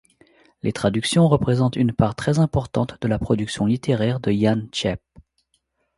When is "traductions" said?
0.73-1.27